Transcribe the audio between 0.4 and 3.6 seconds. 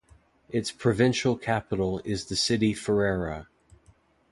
Its provincial capital is the city Ferrara.